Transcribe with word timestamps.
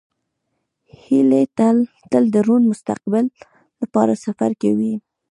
هیلۍ 1.01 1.45
تل 2.11 2.21
د 2.33 2.35
روڼ 2.47 2.61
مستقبل 2.71 3.25
لپاره 3.81 4.13
سفر 4.25 4.51
کوي 4.61 4.93